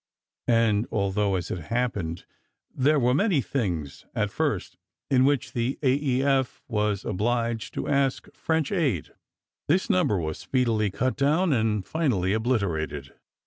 And 0.47 0.87
although, 0.91 1.35
as 1.35 1.51
it 1.51 1.59
happened, 1.65 2.25
there 2.73 2.99
were 2.99 3.13
many 3.13 3.39
things, 3.39 4.07
at 4.15 4.31
first, 4.31 4.75
in 5.11 5.25
which 5.25 5.53
the 5.53 5.77
A. 5.83 5.91
E. 5.93 6.23
F. 6.23 6.63
was 6.67 7.05
obliged 7.05 7.75
to 7.75 7.87
ask 7.87 8.27
French 8.33 8.71
aid, 8.71 9.11
this 9.67 9.91
number 9.91 10.17
was 10.17 10.39
speedily 10.39 10.89
cut 10.89 11.15
down 11.15 11.53
and 11.53 11.85
finally 11.85 12.33
obliterated. 12.33 13.13